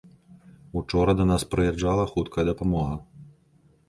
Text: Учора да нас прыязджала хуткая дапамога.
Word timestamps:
Учора 0.79 1.13
да 1.19 1.27
нас 1.31 1.45
прыязджала 1.51 2.05
хуткая 2.13 2.47
дапамога. 2.51 2.99